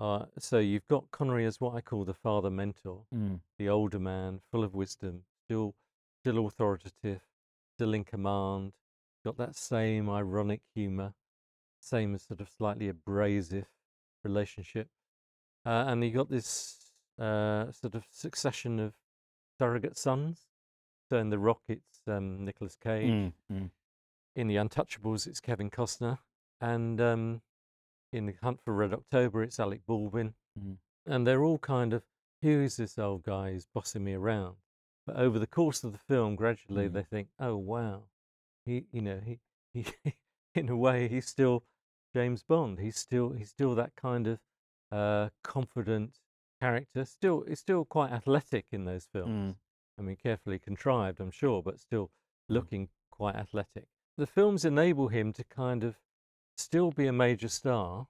[0.02, 3.40] Uh, so you've got Connery as what I call the father mentor, Mm.
[3.56, 5.74] the older man, full of wisdom, still
[6.20, 7.20] still authoritative,
[7.76, 8.72] still in command,
[9.24, 11.14] got that same ironic humour,
[11.80, 13.66] same sort of slightly abrasive
[14.24, 14.88] relationship.
[15.64, 18.94] Uh, and you got this uh, sort of succession of
[19.58, 20.46] surrogate sons.
[21.08, 23.10] So in The Rock, it's um, Nicolas Cage.
[23.10, 23.32] Mm.
[23.52, 23.70] Mm.
[24.34, 26.18] In The Untouchables, it's Kevin Costner.
[26.60, 27.42] And um,
[28.12, 30.34] in The Hunt for Red October, it's Alec Baldwin.
[30.58, 30.76] Mm.
[31.06, 32.02] And they're all kind of,
[32.42, 34.56] who is this old guy who's bossing me around?
[35.06, 36.92] But over the course of the film, gradually Mm.
[36.92, 38.04] they think, oh, wow.
[38.64, 39.40] He, you know, he,
[39.72, 39.86] he
[40.54, 41.64] in a way, he's still
[42.14, 42.78] James Bond.
[42.78, 44.38] He's still, he's still that kind of
[44.92, 46.18] uh, confident
[46.60, 47.04] character.
[47.04, 49.54] Still, he's still quite athletic in those films.
[49.54, 49.56] Mm.
[49.98, 52.10] I mean, carefully contrived, I'm sure, but still
[52.50, 52.54] Mm.
[52.56, 53.86] looking quite athletic.
[54.18, 55.96] The films enable him to kind of
[56.56, 58.06] still be a major star,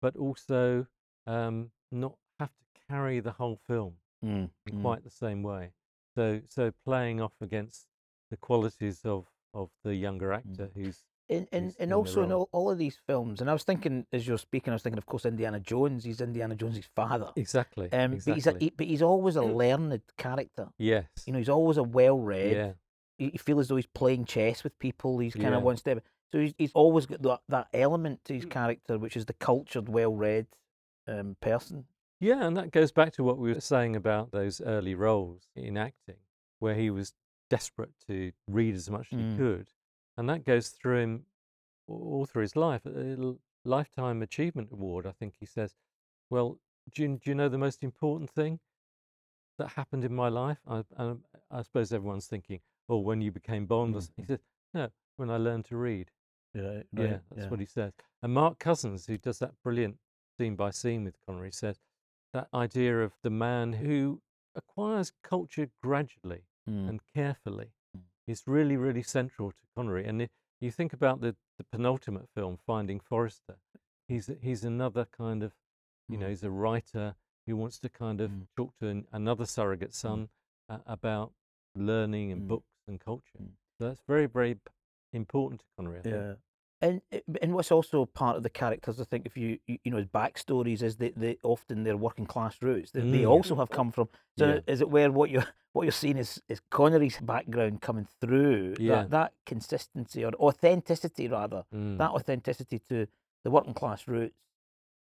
[0.00, 0.86] but also
[1.26, 3.94] um, not have to carry the whole film
[4.24, 4.50] Mm.
[4.66, 4.82] in Mm.
[4.82, 5.72] quite the same way.
[6.16, 7.86] So, so playing off against
[8.30, 12.48] the qualities of, of the younger actor who's And and, in and also in all,
[12.52, 15.06] all of these films, and I was thinking as you're speaking, I was thinking, of
[15.06, 16.04] course, Indiana Jones.
[16.04, 17.30] He's Indiana Jones's father.
[17.36, 20.68] exactly, Um, but he's a, he, but he's always a learned character.
[20.78, 22.56] yes, You know, he's always a well-read.
[22.56, 22.72] yeah,
[23.18, 25.18] You, you feel as though he's playing chess with people.
[25.18, 25.56] He's kind Yeah.
[25.58, 26.02] of one step.
[26.32, 28.50] So he's, he's always got that, that element to his Mm.
[28.50, 30.46] character, which is the cultured, well-read
[31.06, 31.86] um, person.
[32.20, 35.76] Yeah, and that goes back to what we were saying about those early roles in
[35.78, 36.18] acting,
[36.58, 37.14] where he was
[37.48, 39.30] desperate to read as much as Mm.
[39.30, 39.72] he could,
[40.16, 41.26] and that goes through him
[41.86, 42.84] all through his life.
[42.84, 45.74] A lifetime achievement award, I think he says.
[46.28, 46.58] Well,
[46.90, 48.60] do you, do you know the most important thing
[49.58, 50.58] that happened in my life?
[50.66, 51.14] I, I,
[51.50, 54.26] I suppose everyone's thinking, "Oh, when you became Bond." s-" He Mhm.
[54.26, 54.40] said,
[54.74, 56.10] "No, when I learned to read."
[56.54, 57.92] Right, Yeah, that's what he says.
[58.22, 59.98] And Mark Cousins, who does that brilliant
[60.38, 61.78] scene by scene with Connery, said
[62.32, 64.20] that idea of the man who
[64.54, 66.88] acquires culture gradually Mm.
[66.88, 68.02] and carefully Mm.
[68.26, 70.04] is really, really central to Connery.
[70.06, 70.28] And
[70.60, 73.58] you think about the, the penultimate film, Finding Forrester,
[74.08, 75.54] he's he's another kind of,
[76.08, 76.30] you know, Mm.
[76.30, 77.14] he's a writer
[77.46, 78.48] who wants to kind of Mm.
[78.56, 80.28] talk to an, another surrogate son
[80.68, 81.32] uh, about
[81.74, 82.48] learning and Mm.
[82.48, 83.38] books and culture.
[83.38, 83.52] Mm.
[83.78, 84.58] So that's very, very
[85.12, 86.00] important to Connery.
[86.04, 86.34] Yeah.
[86.80, 87.02] And
[87.42, 90.06] and what's also part of the characters, I think, if you you, you know, his
[90.06, 93.30] backstories is that they often their working class roots that they Mm.
[93.30, 94.08] also have come from.
[94.38, 94.60] So Yeah.
[94.68, 99.02] is it where what you're what you're seeing is is Connery's background coming through Yeah.
[99.02, 101.98] that that consistency or authenticity rather Mm.
[101.98, 103.08] that authenticity to
[103.42, 104.38] the working class roots,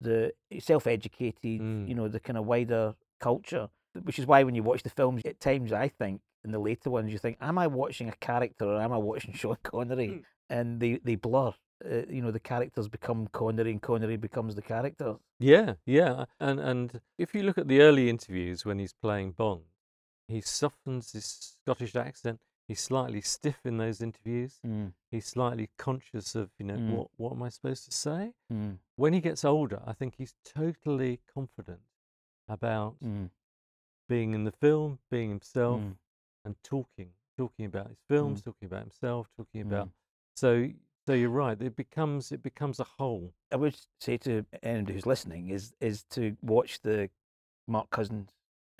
[0.01, 1.89] the self educated, Mm.
[1.89, 3.69] you know, the kind of wider culture.
[4.03, 6.91] Which is why when you watch the films, at times I think in the later
[6.91, 10.09] ones you think, am I watching a character or am I watching Sean Connery?
[10.09, 10.23] Mm.
[10.51, 11.53] And they they blur.
[11.85, 15.17] Uh, you know, the characters become Connery, and Connery becomes the character.
[15.39, 19.63] Yeah, yeah, and and if you look at the early interviews when he's playing Bond,
[20.29, 21.27] he softens his
[21.63, 22.41] Scottish accent.
[22.69, 24.59] He's slightly stiff in those interviews.
[24.67, 26.91] Mm, He's slightly conscious of, you know, Mm.
[26.95, 28.33] what what am I supposed to say?
[28.51, 31.81] mm, When he gets older, I think he's totally confident
[32.49, 33.29] about mm,
[34.09, 35.97] being in the film, being himself, mm,
[36.45, 39.89] and talking, talking about his films, talking about himself, talking about.
[39.89, 39.93] mm.
[40.37, 40.69] So,
[41.07, 41.61] so you're right.
[41.61, 43.33] It becomes it becomes a whole.
[43.53, 47.11] I would say to anybody who's listening is is to watch the
[47.69, 48.31] Mark Cousins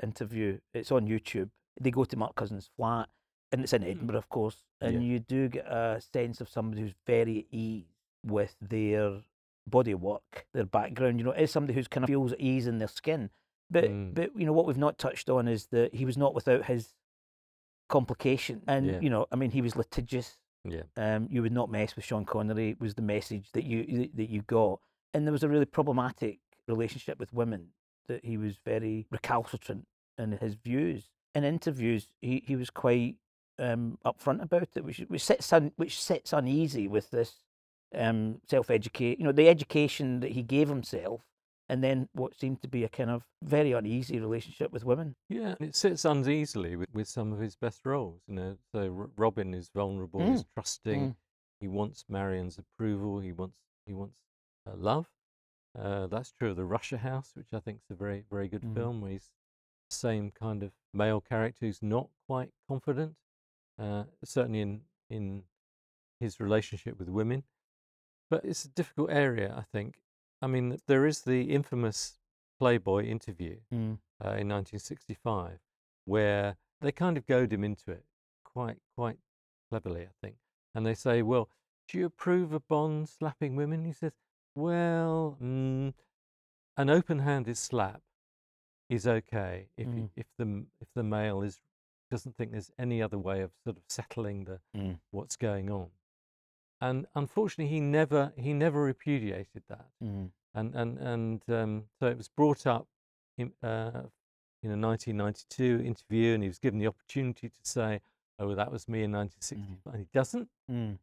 [0.03, 0.59] interview.
[0.73, 1.51] It's on YouTube.
[1.81, 3.09] They go to Mark Cousins' flat,
[3.53, 4.65] and it's in Edinburgh, of course.
[4.81, 5.01] And Yeah.
[5.01, 7.87] you do get a sense of somebody who's very at ease
[8.25, 9.23] with their
[9.67, 11.19] body of work, their background.
[11.19, 13.31] You know, is somebody who's kind of feels at ease in their skin.
[13.71, 14.15] But Mm.
[14.15, 16.95] but you know what we've not touched on is that he was not without his
[17.89, 18.63] complication.
[18.67, 19.01] And Yeah.
[19.01, 20.39] you know, I mean, he was litigious.
[20.65, 20.83] Yeah.
[20.97, 24.43] Um, you would not mess with Sean Connery was the message that you that you
[24.43, 24.81] got,
[25.13, 27.69] and there was a really problematic relationship with women
[28.07, 29.87] that he was very recalcitrant
[30.19, 31.11] in his views.
[31.35, 33.17] In interviews, he, he was quite
[33.59, 37.43] um, upfront about it, which which sits un, which sits uneasy with this
[37.95, 39.19] um, self educate.
[39.19, 41.23] You know, the education that he gave himself,
[41.75, 45.17] and then what seemed to be a kind of very uneasy relationship with women.
[45.29, 48.21] Yeah, and it sits uneasily with, with some of his best roles.
[48.29, 51.17] You know, so R- Robin is vulnerable, he's trusting, mm.
[51.59, 53.57] he wants Marion's approval, he wants
[53.87, 54.19] he wants
[54.69, 55.09] uh, love.
[55.77, 58.63] Uh, that's true of the Russia House, which I think is a very very good
[58.63, 58.75] Mm.
[58.77, 59.31] film, where he's
[59.91, 63.17] the same kind of male character who's not quite confident,
[63.81, 65.43] uh, certainly in in
[66.21, 67.43] his relationship with women.
[68.31, 69.97] But it's a difficult area, I think.
[70.45, 72.19] I mean, there is the infamous
[72.59, 73.99] Playboy interview Mm.
[74.25, 75.59] uh, in 1965,
[76.05, 78.05] where they kind of goad him into it
[78.45, 79.19] quite quite
[79.71, 80.37] cleverly, I think.
[80.75, 81.49] And they say, "Well,
[81.89, 84.13] do you approve of Bond slapping women?" He says,
[84.55, 85.95] "Well, mm,
[86.77, 88.03] an open-handed slap
[88.91, 90.11] is okay if you- Mm.
[90.15, 91.61] if the if the male is
[92.11, 95.01] doesn't think there's any other way of sort of settling the Mm.
[95.11, 95.91] what's going on."
[96.85, 100.33] And unfortunately, he never he never repudiated that Mm.
[100.53, 102.87] and and and um, so it was brought up
[103.39, 104.03] in uh,
[104.63, 108.03] in a 1992 interview, and he was given the opportunity to say,
[108.39, 110.51] "Oh, that was me in 1960," and he doesn't.
[110.71, 110.99] Mm.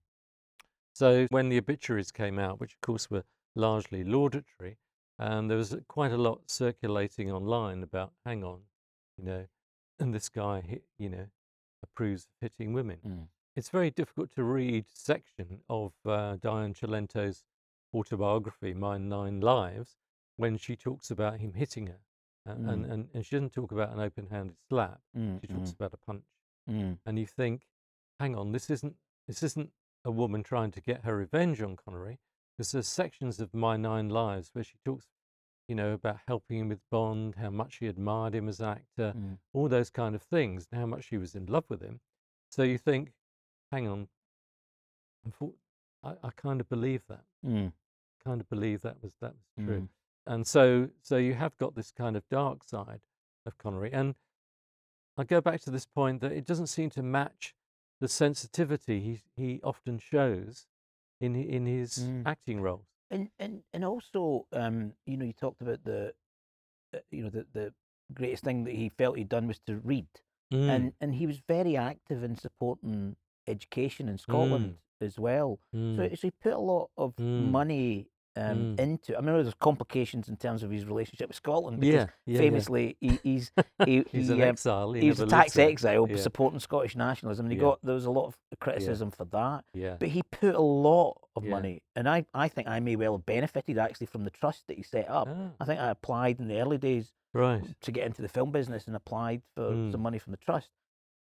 [0.94, 3.24] So when the obituaries came out, which of course were
[3.56, 4.78] largely laudatory,
[5.17, 8.60] and there was quite a lot circulating online about, "Hang on,
[9.17, 9.48] you know,
[10.00, 11.28] and this guy, you know,
[11.82, 13.00] approves of hitting women."
[13.55, 17.43] It's very difficult to read section of uh, Diane Cilento's
[17.93, 19.97] autobiography, My Nine Lives,
[20.37, 21.99] when she talks about him hitting her.
[22.47, 22.91] Uh, and, Mm.
[22.91, 25.41] and, and she doesn't talk about an open handed slap, Mm.
[25.41, 25.75] she talks Mm.
[25.75, 26.25] about a punch.
[26.69, 26.97] Mm.
[27.05, 27.67] And you think,
[28.19, 28.95] hang on, this isn't,
[29.27, 29.71] this isn't
[30.05, 32.19] a woman trying to get her revenge on Connery,
[32.57, 35.07] because there's sections of My Nine Lives where she talks,
[35.67, 39.13] you know, about helping him with Bond, how much she admired him as an actor,
[39.15, 39.39] Mm.
[39.53, 41.99] all those kind of things, and how much she was in love with him.
[42.49, 43.13] So you think,
[43.71, 44.07] hang on,
[46.03, 47.23] I, I kind of believe that.
[47.45, 47.71] Mm.
[48.23, 49.81] Kind of believe that was that was true.
[49.81, 49.88] Mm.
[50.27, 53.01] And so so you have got this kind of dark side
[53.45, 53.91] of Connery.
[53.91, 54.15] And
[55.17, 57.55] I go back to this point that it doesn't seem to match
[57.99, 60.67] the sensitivity he he often shows
[61.19, 62.23] in in his Mm.
[62.25, 62.88] acting roles.
[63.10, 66.13] And and and also, um, you know, you talked about the,
[66.93, 67.73] uh, you know, the the
[68.13, 70.07] greatest thing that he felt he'd done was to read,
[70.53, 73.15] Mm, and and he was very active in supporting
[73.47, 75.60] education in Scotland as well.
[75.73, 77.51] So, mm, so he put a lot of Mm.
[77.51, 78.80] money um, Mm.
[78.80, 79.17] into.
[79.17, 82.38] I mean, there's complications in terms of his relationship with Scotland because yeah, yeah, yeah.
[82.38, 83.51] famously he, he's
[83.86, 84.93] he, He's he, an um, exile.
[84.93, 86.15] He, he was a tax exile Yeah.
[86.15, 87.63] supporting Scottish nationalism, and he Yeah.
[87.65, 89.65] got there was a lot of criticism for that.
[89.73, 89.97] Yeah.
[89.99, 91.49] But he put a lot of Yeah.
[91.51, 94.77] money, and I, I think I may well have benefited actually from the trust that
[94.77, 95.27] he set up.
[95.30, 97.62] Ah, I think I applied in the early days right.
[97.82, 99.91] to get into the film business and applied for Mm.
[99.91, 100.69] some money from the trust,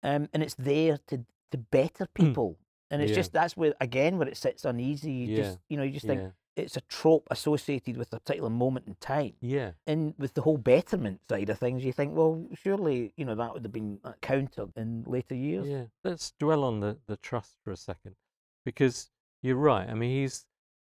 [0.03, 2.59] um, and it's there to to better people.
[2.91, 3.17] And it's Yeah.
[3.17, 5.13] just that's where again where it sits uneasy.
[5.13, 5.43] You Yeah.
[5.43, 6.31] just you know you just think Yeah.
[6.57, 9.35] it's a trope associated with a particular moment in time.
[9.41, 9.73] Yeah.
[9.87, 13.53] And with the whole betterment side of things, you think, well, surely you know that
[13.53, 15.69] would have been uh, countered in later years.
[15.69, 18.17] Yeah, let's dwell on the, the trust for a second,
[18.65, 19.11] because
[19.43, 19.89] you're right.
[19.89, 20.47] I mean, he's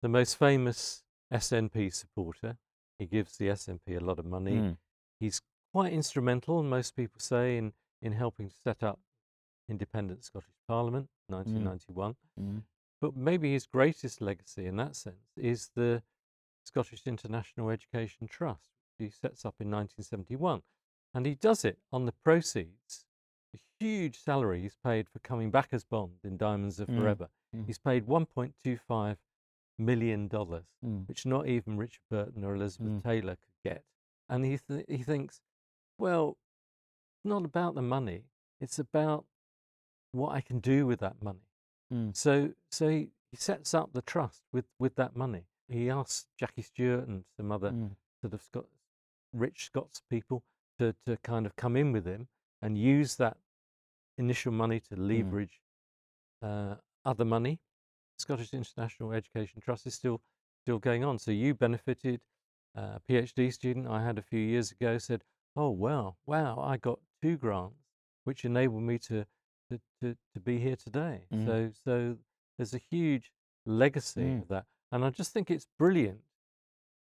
[0.01, 2.57] the most famous SNP supporter.
[2.97, 4.53] He gives the SNP a lot of money.
[4.53, 4.77] Mm.
[5.19, 5.41] He's
[5.73, 8.99] quite instrumental, most people say, in, in helping to set up
[9.71, 12.15] independent Scottish Parliament, 1991.
[12.39, 12.61] Mm.
[12.99, 16.03] But maybe his greatest legacy in that sense is the
[16.63, 20.61] Scottish International Education Trust, which he sets up in 1971.
[21.13, 23.05] And he does it on the proceeds,
[23.51, 27.29] the huge salary he's paid for coming back as Bond in Diamonds Are Mm, Forever.
[27.55, 27.65] mm.
[27.65, 29.17] He's paid $1.25
[29.77, 31.07] million, Mm.
[31.07, 33.03] which not even Richard Burton or Elizabeth Mm.
[33.03, 33.83] Taylor could get.
[34.29, 35.41] And he, th- he thinks,
[35.97, 36.37] well,
[37.15, 38.25] it's not about the money,
[38.61, 39.25] it's about
[40.11, 41.45] what I can do with that money.
[41.93, 42.15] Mm.
[42.15, 45.43] So, so he, he sets up the trust with, with that money.
[45.69, 47.91] He asks Jackie Stewart and some other Mm.
[48.21, 48.65] sort of Scot-
[49.33, 50.43] rich Scots people
[50.79, 52.27] to, to kind of come in with him
[52.61, 53.37] and use that
[54.17, 55.61] initial money to leverage
[56.41, 57.59] uh, other money.
[58.17, 60.21] Scottish International Education Trust is still
[60.63, 61.17] still going on.
[61.17, 62.21] So you benefited.
[62.77, 65.23] Uh, a PhD student I had a few years ago said,
[65.57, 66.59] "Oh wow, wow!
[66.61, 67.75] I got two grants,
[68.23, 69.25] which enabled me to
[69.71, 71.45] to, to, to be here today." Mhm.
[71.45, 72.17] So so
[72.57, 73.31] there's a huge
[73.65, 74.41] legacy Mm.
[74.43, 76.21] of that, and I just think it's brilliant,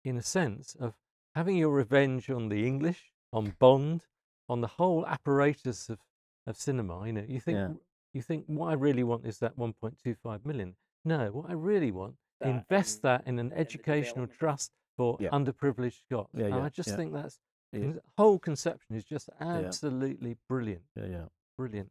[0.04, 0.94] in a sense of
[1.34, 4.06] having your revenge on the English, on Bond,
[4.48, 5.98] on the whole apparatus of,
[6.46, 7.06] of cinema.
[7.06, 7.74] You know, you think Yeah.
[8.14, 10.76] you think what I really want is that 1.25 million.
[11.04, 15.30] No, what I really want That invest that in an educational trust for Yeah.
[15.30, 16.30] underprivileged Scots.
[16.34, 16.96] Yeah, and yeah, I just yeah.
[16.96, 17.38] think that's
[17.72, 17.92] Yeah.
[17.92, 21.28] the whole conception is just absolutely brilliant, Yeah, yeah.
[21.56, 21.90] brilliant.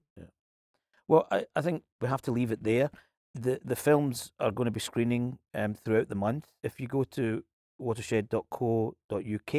[1.12, 2.89] Well, I, I think we have to leave it there.
[3.36, 6.47] The the films are going to be screening um, throughout the month.
[6.64, 7.43] If you go to
[7.80, 9.53] watershed.co.uk,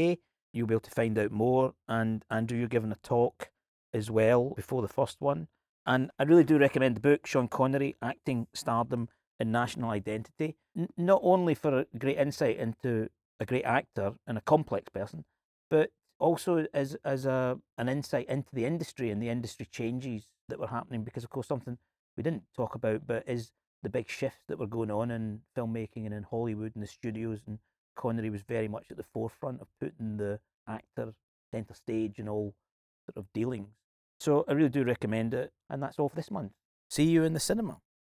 [0.54, 1.74] you'll be able to find out more.
[1.86, 3.50] And Andrew, you're giving a talk
[3.92, 5.48] as well before the first one.
[5.84, 10.56] And I really do recommend the book, Sean Connery, Acting, Stardom and National Identity.
[10.74, 15.26] N- not only for a great insight into a great actor and a complex person,
[15.70, 20.60] but also as as a an insight into the industry and the industry changes that
[20.60, 21.02] were happening.
[21.02, 21.78] Because of course, something
[22.16, 23.50] we didn't talk about, but is
[23.82, 27.40] the big shifts that were going on in filmmaking and in Hollywood and the studios.
[27.46, 27.58] And
[27.96, 30.38] Connery was very much at the forefront of putting the
[30.68, 31.14] actor
[31.50, 32.54] centre stage and all
[33.06, 33.68] sort of dealings.
[34.20, 36.52] So I really do recommend it, and that's all for this month.
[36.88, 37.78] See you in the cinema.